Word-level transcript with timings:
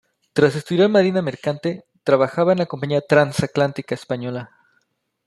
Tras 0.33 0.55
estudiar 0.55 0.89
Marina 0.89 1.21
Mercante, 1.21 1.85
trabaja 2.03 2.41
en 2.51 2.57
la 2.57 2.65
Compañía 2.65 3.01
Transatlántica 3.01 3.93
Española. 3.93 4.49